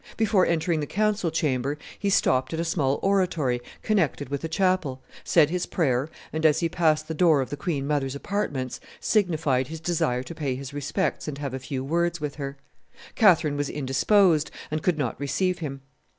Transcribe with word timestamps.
Before 0.17 0.47
entering 0.47 0.79
the 0.79 0.87
council 0.87 1.29
chamber, 1.29 1.77
he 1.99 2.09
stopped 2.09 2.55
at 2.55 2.59
a 2.59 2.65
small 2.65 2.99
oratory 3.03 3.61
connected 3.83 4.29
with 4.29 4.41
the 4.41 4.49
chapel, 4.49 5.03
said 5.23 5.51
his 5.51 5.67
prayer, 5.67 6.09
and 6.33 6.43
as 6.43 6.59
he 6.59 6.67
passed 6.69 7.07
the 7.07 7.13
door 7.13 7.39
of 7.39 7.51
the 7.51 7.55
queen 7.55 7.85
mother's 7.85 8.15
apartments, 8.15 8.79
signified 8.99 9.67
his 9.67 9.79
desire 9.79 10.23
to 10.23 10.33
pay 10.33 10.55
his 10.55 10.73
respects 10.73 11.27
and 11.27 11.37
have 11.37 11.53
a 11.53 11.59
few 11.59 11.83
words 11.83 12.19
with 12.19 12.37
her. 12.37 12.57
Catherine 13.13 13.57
was 13.57 13.69
indisposed, 13.69 14.49
and 14.71 14.81
could 14.81 14.97
not 14.97 15.19
receive 15.19 15.59
him. 15.59 15.81